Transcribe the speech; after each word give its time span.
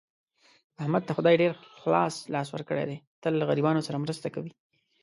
احمد 0.81 1.01
ته 1.07 1.11
خدای 1.17 1.35
ډېر 1.41 1.53
خلاص 1.81 2.13
لاس 2.33 2.47
ورکړی 2.51 2.83
دی، 2.89 2.97
تل 3.21 3.33
له 3.39 3.45
غریبانو 3.49 3.85
سره 3.87 4.01
مرسته 4.03 4.27
کوي. 4.35 4.53